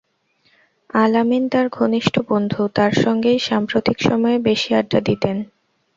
আল-আমিন 0.93 1.43
তাঁর 1.51 1.67
ঘনিষ্ঠ 1.71 2.15
বন্ধু, 2.29 2.61
তাঁর 2.75 2.91
সঙ্গেই 3.03 3.39
সাম্প্রতিক 3.41 3.97
সময়ে 4.01 4.37
বেশি 4.47 4.69
আড্ডা 4.75 4.99
দিতেন। 5.01 5.37